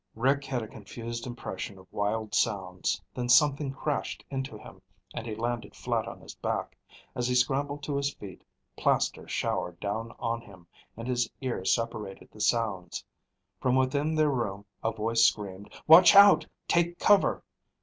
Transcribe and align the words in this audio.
Rick 0.15 0.45
had 0.45 0.63
a 0.63 0.67
confused 0.67 1.27
impression 1.27 1.77
of 1.77 1.85
wild 1.93 2.33
sounds, 2.33 2.99
then 3.13 3.29
something 3.29 3.71
crashed 3.71 4.23
into 4.31 4.57
him 4.57 4.81
and 5.13 5.27
he 5.27 5.35
landed 5.35 5.75
flat 5.75 6.07
on 6.07 6.19
his 6.19 6.33
back. 6.33 6.75
As 7.13 7.27
he 7.27 7.35
scrambled 7.35 7.83
to 7.83 7.97
his 7.97 8.11
feet, 8.11 8.43
plaster 8.75 9.27
showered 9.27 9.79
down 9.79 10.11
on 10.17 10.41
him, 10.41 10.65
and 10.97 11.07
his 11.07 11.29
ear 11.39 11.63
separated 11.65 12.29
the 12.31 12.41
sounds. 12.41 13.05
From 13.59 13.75
within 13.75 14.15
their 14.15 14.31
room, 14.31 14.65
a 14.83 14.91
voice 14.91 15.23
screamed, 15.23 15.71
"Watch 15.85 16.15
out! 16.15 16.47
Take 16.67 16.97
cover!" 16.97 17.43